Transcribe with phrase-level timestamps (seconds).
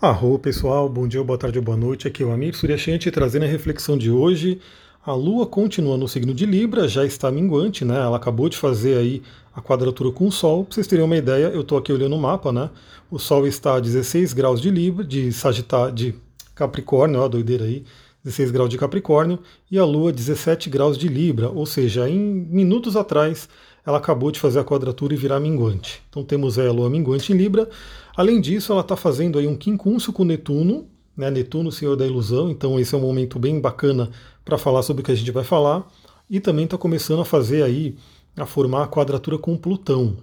[0.00, 2.06] Arro pessoal, bom dia, boa tarde ou boa noite.
[2.06, 4.60] Aqui é o Amir Suryashanti trazendo a reflexão de hoje.
[5.04, 7.96] A Lua continua no signo de Libra, já está minguante, né?
[7.96, 9.20] Ela acabou de fazer aí
[9.52, 10.64] a quadratura com o Sol.
[10.64, 12.70] Para vocês terem uma ideia, eu estou aqui olhando o mapa, né?
[13.10, 16.14] O Sol está a 16 graus de Libra, de Sagitário, de
[16.54, 17.84] Capricórnio, ó, a doideira aí,
[18.22, 22.94] 16 graus de Capricórnio, e a Lua 17 graus de Libra, ou seja, em minutos
[22.94, 23.48] atrás
[23.88, 26.02] ela acabou de fazer a quadratura e virar minguante.
[26.10, 27.70] Então temos aí a Lua minguante em Libra.
[28.14, 30.86] Além disso, ela está fazendo aí um quincúncio com Netuno,
[31.16, 31.30] né?
[31.30, 34.10] Netuno, Senhor da Ilusão, então esse é um momento bem bacana
[34.44, 35.88] para falar sobre o que a gente vai falar.
[36.28, 37.96] E também está começando a fazer aí,
[38.36, 40.18] a formar a quadratura com Plutão.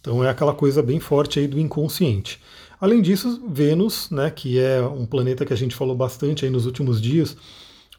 [0.00, 2.40] Então é aquela coisa bem forte aí do inconsciente.
[2.80, 6.64] Além disso, Vênus, né, que é um planeta que a gente falou bastante aí nos
[6.64, 7.36] últimos dias,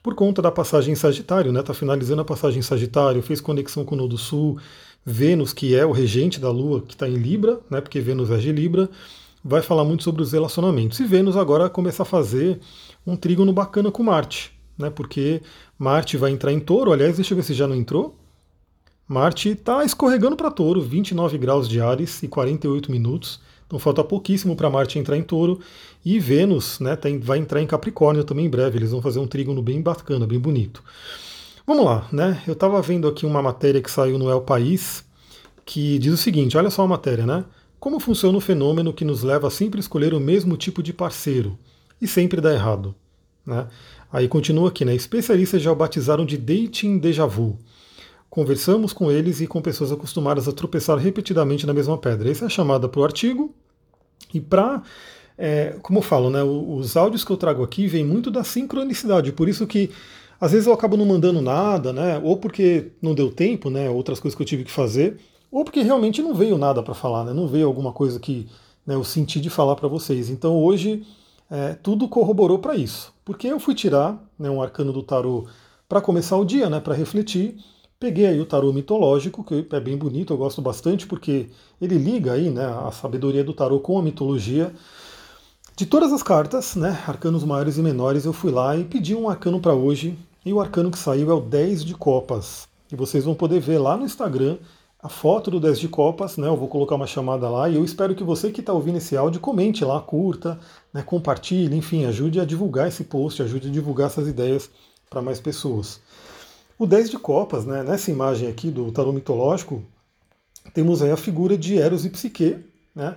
[0.01, 1.61] por conta da passagem em Sagitário, né?
[1.61, 4.57] Tá finalizando a passagem em Sagitário, fez conexão com o Nodo Sul,
[5.05, 7.81] Vênus, que é o regente da Lua, que está em Libra, né?
[7.81, 8.89] Porque Vênus é de Libra,
[9.43, 10.99] vai falar muito sobre os relacionamentos.
[10.99, 12.59] E Vênus agora começa a fazer
[13.05, 14.89] um trígono bacana com Marte, né?
[14.89, 15.41] Porque
[15.77, 16.91] Marte vai entrar em Touro.
[16.91, 18.15] Aliás, deixa eu ver se já não entrou.
[19.07, 23.41] Marte está escorregando para Touro, 29 graus de Ares e 48 minutos.
[23.67, 25.59] Então falta pouquíssimo para Marte entrar em Touro.
[26.05, 28.77] E Vênus né, tem, vai entrar em Capricórnio também em breve.
[28.77, 30.83] Eles vão fazer um trígono bem bacana, bem bonito.
[31.65, 32.41] Vamos lá, né?
[32.47, 35.03] Eu estava vendo aqui uma matéria que saiu no El País
[35.63, 37.45] que diz o seguinte: olha só a matéria, né?
[37.79, 41.57] Como funciona o fenômeno que nos leva a sempre escolher o mesmo tipo de parceiro
[42.01, 42.95] e sempre dá errado?
[43.45, 43.67] Né?
[44.11, 44.93] Aí continua aqui, né?
[44.95, 47.57] Especialistas já o batizaram de dating déjà vu.
[48.29, 52.29] Conversamos com eles e com pessoas acostumadas a tropeçar repetidamente na mesma pedra.
[52.29, 53.53] Essa é a chamada para o artigo.
[54.33, 54.83] E para,
[55.37, 59.31] é, como eu falo, né, os áudios que eu trago aqui vêm muito da sincronicidade.
[59.31, 59.89] Por isso que
[60.41, 62.19] às vezes eu acabo não mandando nada, né?
[62.23, 63.91] Ou porque não deu tempo, né?
[63.91, 65.19] Outras coisas que eu tive que fazer,
[65.51, 67.31] ou porque realmente não veio nada para falar, né?
[67.31, 68.47] Não veio alguma coisa que
[68.85, 70.31] né, eu senti de falar para vocês.
[70.31, 71.05] Então hoje
[71.49, 73.13] é, tudo corroborou para isso.
[73.23, 75.45] Porque eu fui tirar né, um arcano do tarô
[75.87, 76.79] para começar o dia, né?
[76.79, 77.57] Para refletir.
[77.99, 82.33] Peguei aí o tarô mitológico, que é bem bonito, eu gosto bastante, porque ele liga
[82.33, 84.73] aí né, a sabedoria do tarô com a mitologia.
[85.75, 89.29] De todas as cartas, né, arcanos maiores e menores, eu fui lá e pedi um
[89.29, 92.67] arcano para hoje, e o arcano que saiu é o 10 de copas.
[92.91, 94.57] E vocês vão poder ver lá no Instagram
[95.01, 96.47] a foto do 10 de copas, né?
[96.47, 99.17] Eu vou colocar uma chamada lá e eu espero que você que está ouvindo esse
[99.17, 100.59] áudio comente lá, curta,
[100.93, 104.69] né, compartilhe, enfim, ajude a divulgar esse post, ajude a divulgar essas ideias
[105.09, 105.99] para mais pessoas.
[106.77, 109.83] O 10 de copas, né, nessa imagem aqui do tarô mitológico,
[110.73, 112.57] temos aí a figura de Eros e Psique,
[112.93, 113.15] né,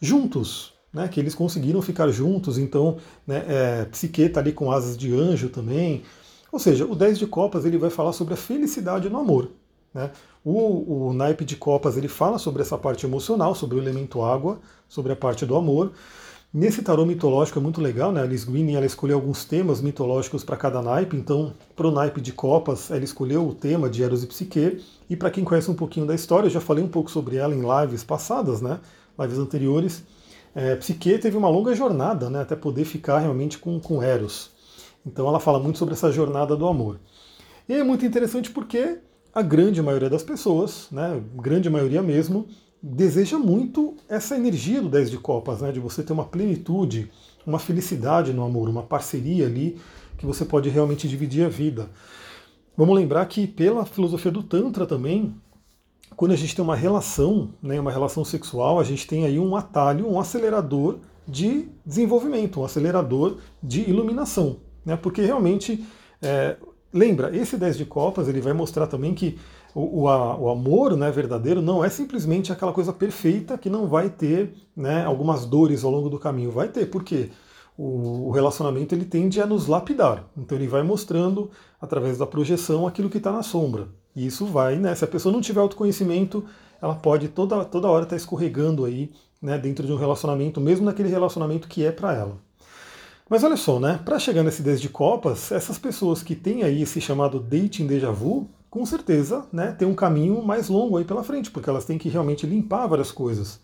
[0.00, 4.96] juntos, né, que eles conseguiram ficar juntos, então né, é, Psique está ali com asas
[4.96, 6.02] de anjo também,
[6.56, 9.50] ou seja, o 10 de copas ele vai falar sobre a felicidade no amor.
[9.92, 10.10] Né?
[10.42, 14.58] O, o naipe de copas ele fala sobre essa parte emocional, sobre o elemento água,
[14.88, 15.92] sobre a parte do amor.
[16.54, 18.22] Nesse tarô mitológico é muito legal, né?
[18.22, 22.22] A Alice Green ela escolheu alguns temas mitológicos para cada naipe, então para o naipe
[22.22, 25.74] de copas ela escolheu o tema de Eros e Psique, e para quem conhece um
[25.74, 28.80] pouquinho da história, eu já falei um pouco sobre ela em lives passadas, né?
[29.20, 30.02] lives anteriores,
[30.54, 32.40] é, Psique teve uma longa jornada né?
[32.40, 34.55] até poder ficar realmente com, com Eros.
[35.06, 36.98] Então ela fala muito sobre essa jornada do amor.
[37.68, 38.98] E é muito interessante porque
[39.32, 42.48] a grande maioria das pessoas, né, grande maioria mesmo,
[42.82, 47.10] deseja muito essa energia do 10 de copas, né, de você ter uma plenitude,
[47.46, 49.78] uma felicidade no amor, uma parceria ali
[50.18, 51.88] que você pode realmente dividir a vida.
[52.76, 55.34] Vamos lembrar que pela filosofia do Tantra também,
[56.16, 59.54] quando a gente tem uma relação, né, uma relação sexual, a gente tem aí um
[59.54, 64.96] atalho, um acelerador de desenvolvimento, um acelerador de iluminação né?
[64.96, 65.84] porque realmente,
[66.22, 66.56] é,
[66.92, 69.36] lembra, esse 10 de copas ele vai mostrar também que
[69.74, 73.86] o, o, a, o, amor né, verdadeiro não é simplesmente aquela coisa perfeita que não
[73.86, 76.50] vai ter né, algumas dores ao longo do caminho.
[76.50, 77.30] Vai ter, porque
[77.76, 80.24] o, o relacionamento ele tende a nos lapidar.
[80.36, 83.88] Então ele vai mostrando, através da projeção, aquilo que está na sombra.
[84.14, 84.94] E isso vai, né?
[84.94, 86.44] Se a pessoa não tiver autoconhecimento,
[86.80, 90.86] ela pode toda, toda hora estar tá escorregando aí né, dentro de um relacionamento, mesmo
[90.86, 92.45] naquele relacionamento que é para ela.
[93.28, 94.00] Mas olha só, né?
[94.04, 98.10] Para chegar nesse 10 de copas, essas pessoas que têm aí esse chamado dating déjà
[98.10, 101.98] vu, com certeza, né, tem um caminho mais longo aí pela frente, porque elas têm
[101.98, 103.58] que realmente limpar várias coisas.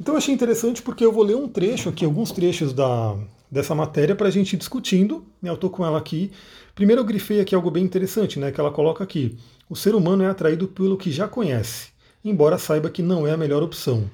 [0.00, 3.16] Então eu achei interessante porque eu vou ler um trecho aqui, alguns trechos da,
[3.50, 5.26] dessa matéria para a gente ir discutindo.
[5.42, 5.50] Né?
[5.50, 6.30] Eu estou com ela aqui.
[6.74, 8.52] Primeiro eu grifei aqui algo bem interessante, né?
[8.52, 9.36] Que ela coloca aqui:
[9.68, 11.88] o ser humano é atraído pelo que já conhece,
[12.24, 14.08] embora saiba que não é a melhor opção.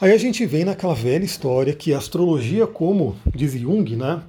[0.00, 4.22] Aí a gente vem naquela velha história que a astrologia, como diz Jung, né,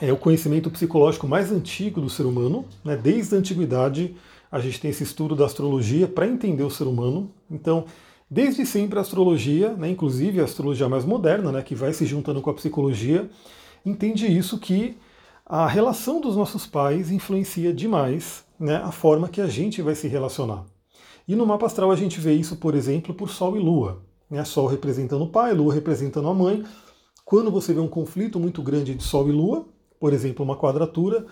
[0.00, 2.66] é o conhecimento psicológico mais antigo do ser humano.
[2.84, 4.14] Né, desde a antiguidade
[4.52, 7.30] a gente tem esse estudo da astrologia para entender o ser humano.
[7.50, 7.86] Então
[8.32, 12.40] Desde sempre a astrologia, né, inclusive a astrologia mais moderna, né, que vai se juntando
[12.40, 13.28] com a psicologia,
[13.84, 14.96] entende isso que
[15.44, 20.06] a relação dos nossos pais influencia demais né, a forma que a gente vai se
[20.06, 20.64] relacionar.
[21.26, 24.00] E no mapa astral a gente vê isso, por exemplo, por Sol e Lua.
[24.30, 24.44] Né?
[24.44, 26.64] Sol representando o pai, Lua representando a mãe.
[27.24, 29.66] Quando você vê um conflito muito grande de Sol e Lua,
[29.98, 31.26] por exemplo, uma quadratura,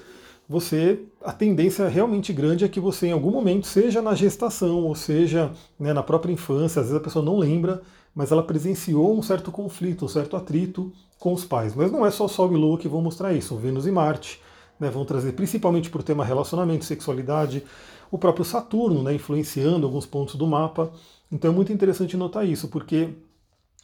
[0.48, 4.94] você a tendência realmente grande é que você em algum momento, seja na gestação, ou
[4.94, 7.82] seja né, na própria infância, às vezes a pessoa não lembra,
[8.14, 11.74] mas ela presenciou um certo conflito, um certo atrito com os pais.
[11.74, 14.40] Mas não é só Sol e Lua que vão mostrar isso, Vênus e Marte
[14.78, 17.64] né, vão trazer principalmente por tema relacionamento, sexualidade,
[18.10, 20.90] o próprio Saturno né, influenciando alguns pontos do mapa.
[21.30, 23.10] Então é muito interessante notar isso, porque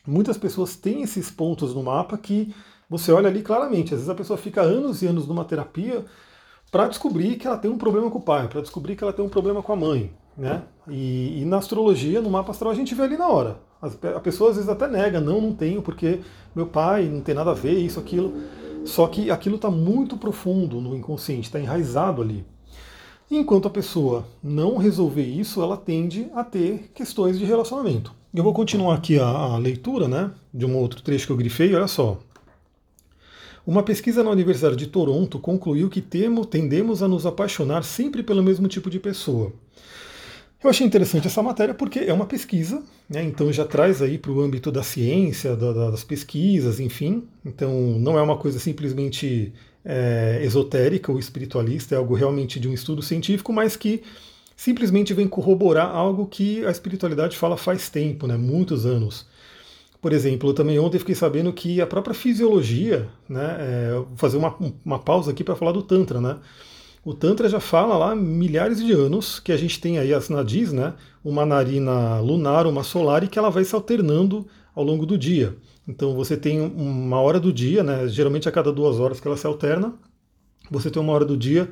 [0.07, 2.55] muitas pessoas têm esses pontos no mapa que
[2.89, 3.95] você olha ali claramente.
[3.95, 6.05] Às vezes a pessoa fica anos e anos numa terapia
[6.71, 9.25] para descobrir que ela tem um problema com o pai, para descobrir que ela tem
[9.25, 10.11] um problema com a mãe.
[10.37, 10.63] Né?
[10.89, 13.61] E, e, na astrologia, no mapa astral, a gente vê ali na hora.
[13.81, 16.21] A pessoa às vezes até nega, não, não tenho, porque
[16.55, 18.33] meu pai não tem nada a ver, isso, aquilo.
[18.85, 22.45] Só que aquilo está muito profundo no inconsciente, está enraizado ali.
[23.31, 28.15] Enquanto a pessoa não resolver isso, ela tende a ter questões de relacionamento.
[28.35, 31.75] Eu vou continuar aqui a, a leitura né, de um outro trecho que eu grifei,
[31.75, 32.21] olha só.
[33.67, 38.43] Uma pesquisa na Universidade de Toronto concluiu que temo, tendemos a nos apaixonar sempre pelo
[38.43, 39.53] mesmo tipo de pessoa.
[40.63, 44.33] Eu achei interessante essa matéria porque é uma pesquisa, né, então já traz aí para
[44.33, 47.25] o âmbito da ciência, da, das pesquisas, enfim.
[47.45, 49.53] Então não é uma coisa simplesmente
[49.85, 54.03] é, esotérica ou espiritualista, é algo realmente de um estudo científico, mas que
[54.57, 59.27] simplesmente vem corroborar algo que a espiritualidade fala faz tempo, né, muitos anos.
[60.01, 64.37] Por exemplo, eu também ontem fiquei sabendo que a própria fisiologia, né, é, vou fazer
[64.37, 64.55] uma,
[64.85, 66.37] uma pausa aqui para falar do Tantra, né?
[67.05, 70.73] O Tantra já fala lá milhares de anos que a gente tem aí as nadis,
[70.73, 70.95] né?
[71.23, 75.55] Uma narina lunar, uma solar, e que ela vai se alternando ao longo do dia.
[75.87, 78.09] Então você tem uma hora do dia, né?
[78.09, 79.95] Geralmente a cada duas horas que ela se alterna.
[80.71, 81.71] Você tem uma hora do dia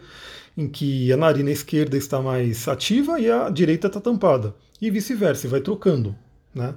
[0.57, 4.55] em que a narina esquerda está mais ativa e a direita está tampada.
[4.81, 6.15] E vice-versa, vai trocando.
[6.55, 6.75] Né?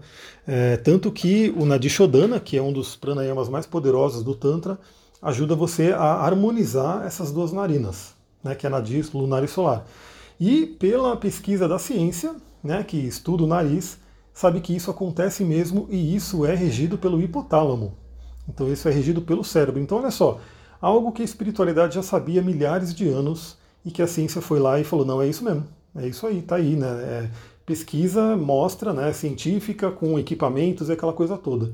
[0.48, 4.80] É, tanto que o Nadi Shodana, que é um dos pranayamas mais poderosos do Tantra,
[5.22, 8.16] ajuda você a harmonizar essas duas narinas
[8.46, 9.88] né, que é nariz, lunar e solar.
[10.40, 13.98] E pela pesquisa da ciência, né, que estuda o nariz,
[14.36, 17.94] sabe que isso acontece mesmo e isso é regido pelo hipotálamo.
[18.48, 19.82] Então isso é regido pelo cérebro.
[19.82, 20.42] Então olha só,
[20.82, 24.60] algo que a espiritualidade já sabia há milhares de anos e que a ciência foi
[24.60, 25.66] lá e falou, não, é isso mesmo,
[25.96, 26.88] é isso aí, tá aí, né?
[26.88, 27.30] É,
[27.66, 31.72] pesquisa mostra, né, científica, com equipamentos e aquela coisa toda.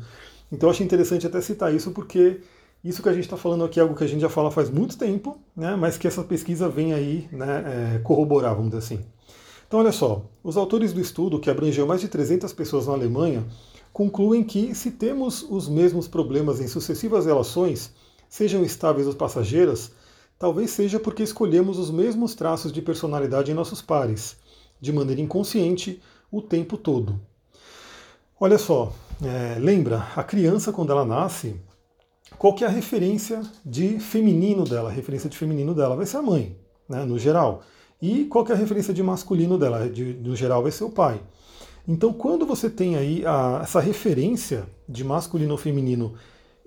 [0.51, 2.41] Então eu achei interessante até citar isso porque
[2.83, 4.69] isso que a gente está falando aqui é algo que a gente já fala faz
[4.69, 9.05] muito tempo, né, mas que essa pesquisa vem aí né, é, corroborar, vamos dizer assim.
[9.71, 13.47] Então, olha só, os autores do estudo, que abrangeu mais de 300 pessoas na Alemanha,
[13.93, 17.93] concluem que se temos os mesmos problemas em sucessivas relações,
[18.27, 19.93] sejam estáveis ou passageiras,
[20.37, 24.35] talvez seja porque escolhemos os mesmos traços de personalidade em nossos pares,
[24.81, 27.17] de maneira inconsciente, o tempo todo.
[28.37, 28.91] Olha só,
[29.23, 31.55] é, lembra, a criança quando ela nasce,
[32.37, 34.89] qual que é a referência de feminino dela?
[34.89, 36.57] A referência de feminino dela vai ser a mãe,
[36.89, 37.63] né, no geral.
[38.01, 39.87] E qual que é a referência de masculino dela?
[39.89, 41.21] De, no geral vai ser o pai.
[41.87, 46.13] Então, quando você tem aí a, essa referência de masculino ou feminino,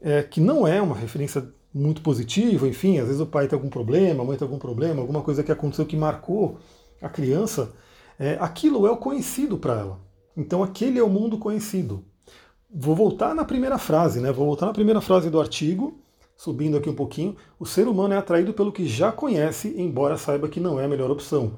[0.00, 3.68] é, que não é uma referência muito positiva, enfim, às vezes o pai tem algum
[3.68, 6.58] problema, a mãe tem algum problema, alguma coisa que aconteceu que marcou
[7.02, 7.72] a criança,
[8.18, 10.00] é, aquilo é o conhecido para ela.
[10.36, 12.04] Então, aquele é o mundo conhecido.
[12.72, 14.32] Vou voltar na primeira frase, né?
[14.32, 15.98] Vou voltar na primeira frase do artigo,
[16.36, 17.36] subindo aqui um pouquinho.
[17.58, 20.88] O ser humano é atraído pelo que já conhece, embora saiba que não é a
[20.88, 21.52] melhor opção.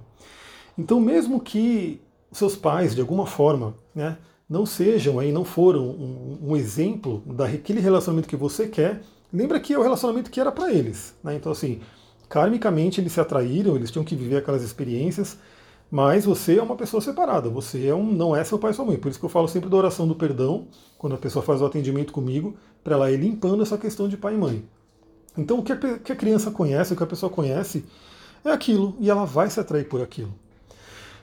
[0.78, 4.18] Então, mesmo que seus pais, de alguma forma, né,
[4.48, 9.02] não sejam aí, não foram um, um exemplo daquele relacionamento que você quer,
[9.32, 11.14] lembra que é o relacionamento que era para eles.
[11.22, 11.34] Né?
[11.34, 11.80] Então, assim,
[12.28, 15.38] karmicamente eles se atraíram, eles tinham que viver aquelas experiências,
[15.90, 18.84] mas você é uma pessoa separada, você é um, não é seu pai e sua
[18.84, 18.96] mãe.
[18.96, 20.66] Por isso que eu falo sempre da oração do perdão,
[20.98, 24.34] quando a pessoa faz o atendimento comigo, para ela ir limpando essa questão de pai
[24.34, 24.64] e mãe.
[25.38, 27.84] Então o que a, que a criança conhece, o que a pessoa conhece,
[28.44, 30.32] é aquilo, e ela vai se atrair por aquilo.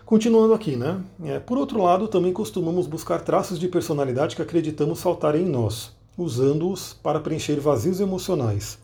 [0.06, 1.02] Continuando aqui, né?
[1.24, 5.94] É, por outro lado, também costumamos buscar traços de personalidade que acreditamos faltarem em nós,
[6.18, 8.78] usando-os para preencher vazios emocionais.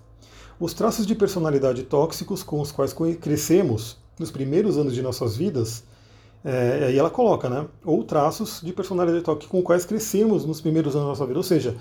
[0.59, 5.83] Os traços de personalidade tóxicos com os quais crescemos nos primeiros anos de nossas vidas,
[6.43, 7.65] é, aí ela coloca, né?
[7.83, 11.39] Ou traços de personalidade toque com quais crescemos nos primeiros anos da nossa vida.
[11.39, 11.75] Ou seja,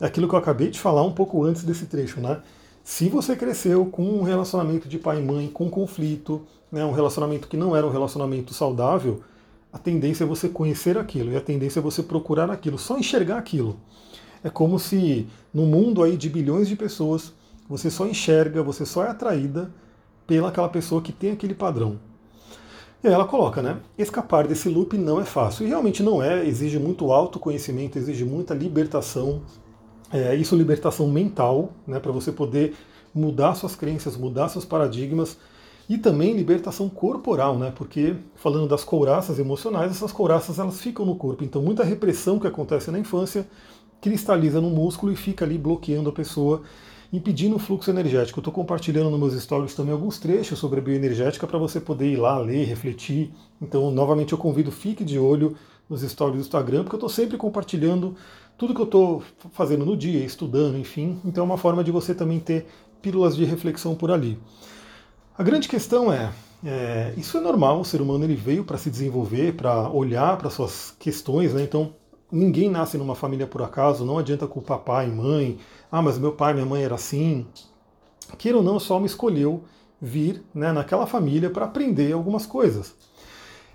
[0.00, 2.40] é aquilo que eu acabei de falar um pouco antes desse trecho, né?
[2.84, 6.42] Se você cresceu com um relacionamento de pai e mãe, com conflito,
[6.72, 9.20] né, um relacionamento que não era um relacionamento saudável,
[9.70, 13.36] a tendência é você conhecer aquilo e a tendência é você procurar aquilo, só enxergar
[13.36, 13.78] aquilo.
[14.42, 17.34] É como se no mundo aí de bilhões de pessoas,
[17.68, 19.70] você só enxerga, você só é atraída
[20.28, 21.98] pela aquela pessoa que tem aquele padrão.
[23.02, 23.78] E aí ela coloca, né?
[23.96, 25.64] Escapar desse loop não é fácil.
[25.64, 29.42] E realmente não é, exige muito autoconhecimento, exige muita libertação.
[30.12, 31.98] É, isso libertação mental, né?
[31.98, 32.74] Para você poder
[33.14, 35.38] mudar suas crenças, mudar seus paradigmas
[35.88, 37.72] e também libertação corporal, né?
[37.74, 41.42] Porque falando das couraças emocionais, essas couraças elas ficam no corpo.
[41.42, 43.46] Então muita repressão que acontece na infância
[44.00, 46.62] cristaliza no músculo e fica ali bloqueando a pessoa,
[47.12, 48.38] impedindo o fluxo energético.
[48.38, 52.12] Eu estou compartilhando nos meus stories também alguns trechos sobre a bioenergética para você poder
[52.12, 53.32] ir lá ler, refletir.
[53.60, 55.56] Então, novamente, eu convido, fique de olho
[55.88, 58.14] nos stories do Instagram, porque eu estou sempre compartilhando
[58.58, 59.22] tudo que eu estou
[59.52, 61.18] fazendo no dia, estudando, enfim.
[61.24, 62.66] Então, é uma forma de você também ter
[63.00, 64.38] pílulas de reflexão por ali.
[65.36, 66.32] A grande questão é,
[66.64, 70.50] é isso é normal, o ser humano ele veio para se desenvolver, para olhar para
[70.50, 71.62] suas questões, né?
[71.62, 71.94] Então,
[72.30, 75.58] ninguém nasce numa família por acaso, não adianta culpar pai mãe,
[75.90, 77.46] ah, mas meu pai, minha mãe era assim.
[78.36, 79.64] Queira ou não, só me escolheu
[80.00, 82.94] vir né, naquela família para aprender algumas coisas.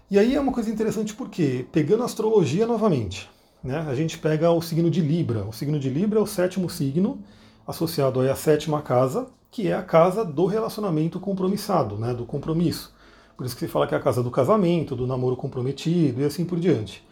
[0.09, 3.29] E aí é uma coisa interessante porque, pegando a astrologia novamente,
[3.63, 5.45] né, a gente pega o signo de Libra.
[5.45, 7.19] O signo de Libra é o sétimo signo,
[7.65, 12.93] associado à sétima casa, que é a casa do relacionamento compromissado, né, do compromisso.
[13.35, 16.25] Por isso que se fala que é a casa do casamento, do namoro comprometido e
[16.25, 17.03] assim por diante.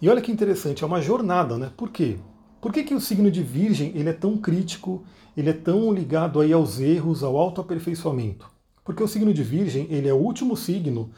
[0.00, 1.70] E olha que interessante, é uma jornada, né?
[1.76, 2.16] Por quê?
[2.60, 5.04] Por que, que o signo de Virgem ele é tão crítico,
[5.36, 8.50] ele é tão ligado aí aos erros, ao autoaperfeiçoamento?
[8.84, 11.10] Porque o signo de Virgem ele é o último signo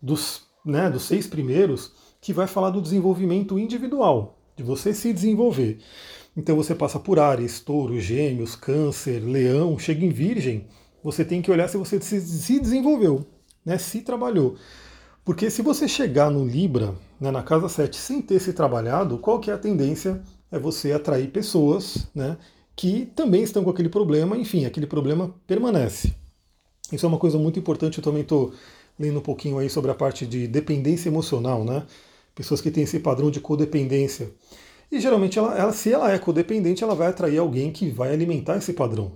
[0.00, 5.78] dos, né, dos seis primeiros que vai falar do desenvolvimento individual, de você se desenvolver.
[6.36, 10.66] Então você passa por Ares, Touro, Gêmeos, Câncer, Leão, chega em Virgem,
[11.02, 13.26] você tem que olhar se você se desenvolveu,
[13.64, 14.56] né, se trabalhou.
[15.28, 19.38] Porque se você chegar no Libra, né, na casa 7, sem ter se trabalhado, qual
[19.38, 20.22] que é a tendência?
[20.50, 22.38] É você atrair pessoas né,
[22.74, 26.14] que também estão com aquele problema, enfim, aquele problema permanece.
[26.90, 28.54] Isso é uma coisa muito importante, eu também estou
[28.98, 31.82] lendo um pouquinho aí sobre a parte de dependência emocional, né?
[32.34, 34.30] Pessoas que têm esse padrão de codependência.
[34.90, 38.56] E geralmente, ela, ela, se ela é codependente, ela vai atrair alguém que vai alimentar
[38.56, 39.12] esse padrão.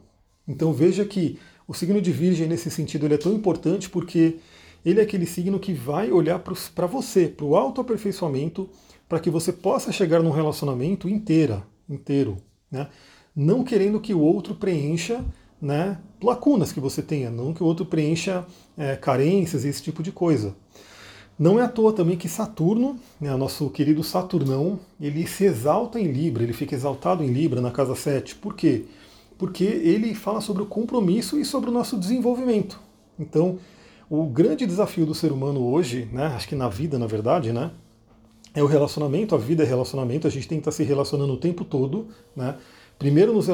[0.47, 4.37] Então veja que o signo de Virgem, nesse sentido, ele é tão importante porque
[4.85, 8.69] ele é aquele signo que vai olhar para você, para o autoaperfeiçoamento,
[9.09, 12.39] para que você possa chegar num relacionamento inteira, inteiro,
[12.71, 12.89] né?
[13.35, 15.25] Não querendo que o outro preencha
[15.62, 18.45] né, lacunas que você tenha, não que o outro preencha
[18.77, 20.57] é, carências, esse tipo de coisa.
[21.39, 26.11] Não é à toa também que Saturno, né, nosso querido Saturnão, ele se exalta em
[26.11, 28.35] Libra, ele fica exaltado em Libra na casa 7.
[28.35, 28.85] Por quê?
[29.39, 32.79] Porque ele fala sobre o compromisso e sobre o nosso desenvolvimento.
[33.19, 33.59] Então,
[34.14, 37.71] o grande desafio do ser humano hoje, né, acho que na vida, na verdade, né,
[38.54, 41.38] é o relacionamento, a vida é relacionamento, a gente tem que estar se relacionando o
[41.38, 42.09] tempo todo.
[42.37, 42.54] Né?
[42.99, 43.49] Primeiro nos,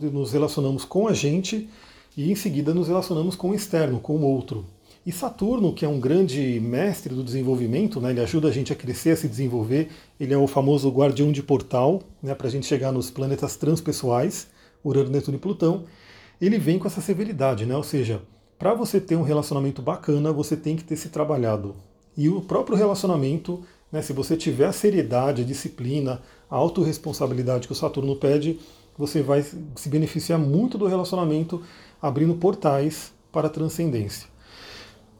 [0.00, 1.68] nos relacionamos com a gente
[2.16, 4.64] e em seguida nos relacionamos com o externo, com o outro.
[5.04, 8.76] E Saturno, que é um grande mestre do desenvolvimento, né, ele ajuda a gente a
[8.76, 9.88] crescer, a se desenvolver,
[10.20, 14.46] ele é o famoso guardião de portal, né, para a gente chegar nos planetas transpessoais,
[14.84, 15.82] Urano, Netuno e Plutão,
[16.40, 18.22] ele vem com essa severidade, né, ou seja,
[18.60, 21.74] para você ter um relacionamento bacana, você tem que ter se trabalhado.
[22.14, 27.72] E o próprio relacionamento, né, se você tiver a seriedade, a disciplina, a autorresponsabilidade que
[27.72, 28.60] o Saturno pede,
[28.98, 31.62] você vai se beneficiar muito do relacionamento,
[32.02, 34.28] abrindo portais para a transcendência.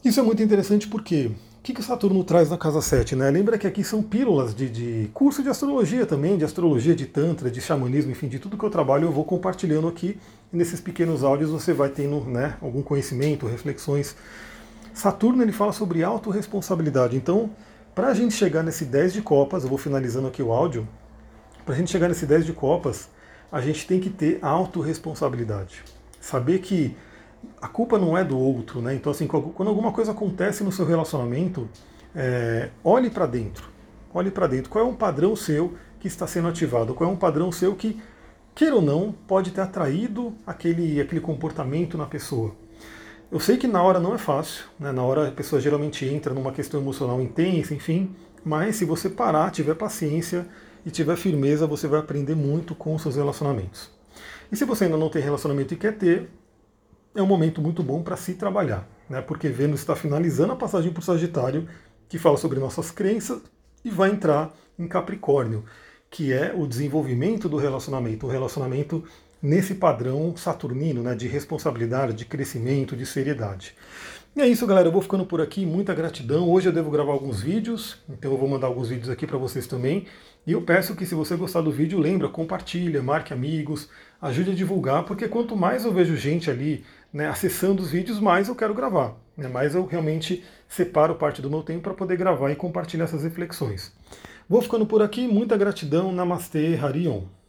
[0.05, 3.15] Isso é muito interessante porque o que, que Saturno traz na casa 7?
[3.15, 3.31] Né?
[3.31, 7.51] Lembra que aqui são pílulas de, de, curso de astrologia também, de astrologia, de tantra,
[7.51, 10.19] de xamanismo, enfim, de tudo que eu trabalho eu vou compartilhando aqui.
[10.51, 14.17] E nesses pequenos áudios você vai tendo né, algum conhecimento, reflexões.
[14.95, 17.15] Saturno ele fala sobre autorresponsabilidade.
[17.15, 17.51] Então,
[17.95, 20.89] para a gente chegar nesse 10 de copas, eu vou finalizando aqui o áudio,
[21.67, 23.11] para a gente chegar nesse 10 de copas,
[23.53, 25.85] a gente tem que ter autorresponsabilidade.
[26.19, 26.97] Saber que
[27.61, 28.95] a culpa não é do outro, né?
[28.95, 31.69] Então, assim, quando alguma coisa acontece no seu relacionamento,
[32.15, 33.69] é, olhe para dentro.
[34.13, 34.71] Olhe para dentro.
[34.71, 36.95] Qual é um padrão seu que está sendo ativado?
[36.95, 38.01] Qual é um padrão seu que,
[38.55, 42.55] queira ou não, pode ter atraído aquele, aquele comportamento na pessoa?
[43.31, 44.91] Eu sei que na hora não é fácil, né?
[44.91, 48.13] na hora a pessoa geralmente entra numa questão emocional intensa, enfim,
[48.45, 50.49] mas se você parar, tiver paciência
[50.85, 53.89] e tiver firmeza, você vai aprender muito com os seus relacionamentos.
[54.51, 56.29] E se você ainda não tem relacionamento e quer ter,
[57.15, 59.21] é um momento muito bom para se trabalhar, né?
[59.21, 61.69] porque Vênus está finalizando a passagem por Sagitário,
[62.09, 63.41] que fala sobre nossas crenças,
[63.85, 65.65] e vai entrar em Capricórnio,
[66.11, 69.05] que é o desenvolvimento do relacionamento, o relacionamento
[69.43, 73.75] nesse padrão saturnino né, de responsabilidade, de crescimento, de seriedade.
[74.37, 74.87] E é isso, galera.
[74.87, 75.67] Eu vou ficando por aqui.
[75.67, 76.49] Muita gratidão.
[76.49, 79.67] Hoje eu devo gravar alguns vídeos, então eu vou mandar alguns vídeos aqui para vocês
[79.67, 80.07] também.
[80.47, 83.89] E eu peço que, se você gostar do vídeo, lembra, compartilha, marque amigos,
[84.23, 88.49] ajude a divulgar, porque quanto mais eu vejo gente ali né, acessando os vídeos, mais
[88.49, 89.17] eu quero gravar.
[89.37, 93.25] Né, mais eu realmente separo parte do meu tempo para poder gravar e compartilhar essas
[93.25, 93.93] reflexões.
[94.49, 95.29] Vou ficando por aqui.
[95.29, 96.11] Muita gratidão.
[96.11, 97.23] Namastê, Harion.